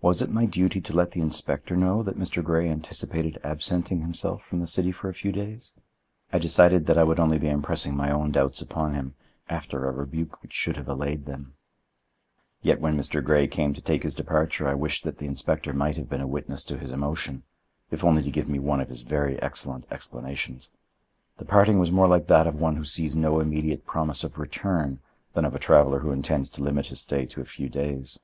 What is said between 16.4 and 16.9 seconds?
to his